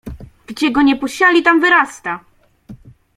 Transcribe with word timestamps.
Gdzie 0.47 0.71
go 0.71 0.81
nie 0.81 0.95
posiali, 0.95 1.43
tam 1.43 1.59
wyrasta! 1.61 2.19